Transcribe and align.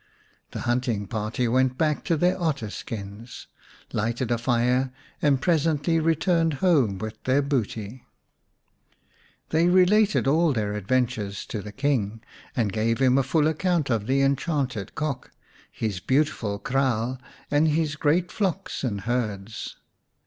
The 0.49 0.61
hunting 0.61 1.05
party 1.05 1.47
went 1.47 1.77
back 1.77 2.03
to 2.05 2.17
their 2.17 2.35
otter 2.41 2.71
skins, 2.71 3.45
lighted 3.93 4.31
a 4.31 4.39
fire, 4.39 4.91
and 5.21 5.39
presently 5.39 5.99
returned 5.99 6.53
home 6.53 6.97
with 6.97 7.23
their 7.25 7.43
booty. 7.43 8.03
135 9.51 9.51
The 9.51 9.53
Cock's 9.53 9.53
Kraal 9.53 9.61
xi 9.61 9.67
They 9.67 9.69
related 10.23 10.27
all 10.27 10.53
their 10.53 10.73
adventures 10.73 11.45
to 11.45 11.61
the 11.61 11.71
King, 11.71 12.21
and 12.55 12.73
gave 12.73 12.97
him 12.97 13.19
a 13.19 13.21
full 13.21 13.45
account 13.47 13.91
of 13.91 14.07
the 14.07 14.23
enchanted 14.23 14.95
Cock, 14.95 15.29
his 15.71 15.99
beautiful 15.99 16.57
kraal, 16.57 17.19
and 17.51 17.67
his 17.67 17.95
great 17.95 18.31
flocks 18.31 18.83
and 18.83 19.01
herds. 19.01 19.75